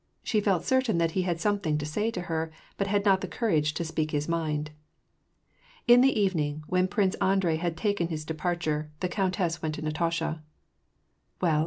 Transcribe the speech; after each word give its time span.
She 0.23 0.41
felt 0.41 0.65
certain 0.65 0.97
that 0.97 1.11
he 1.11 1.21
had 1.21 1.39
something 1.39 1.77
to 1.77 1.85
say 1.85 2.09
to 2.09 2.21
her, 2.21 2.51
but 2.75 2.87
had 2.87 3.05
not 3.05 3.21
the 3.21 3.27
courage 3.27 3.75
to 3.75 3.85
speak 3.85 4.09
his 4.09 4.27
mind. 4.27 4.71
In 5.87 6.01
the 6.01 6.19
evening, 6.19 6.63
when 6.65 6.87
Prince 6.87 7.13
Andrei 7.21 7.57
had 7.57 7.77
taken 7.77 8.07
his 8.07 8.25
depart 8.25 8.65
ure, 8.65 8.89
the 9.01 9.07
countess 9.07 9.61
went 9.61 9.75
to 9.75 9.83
Natasha." 9.83 10.41
Well 11.41 11.59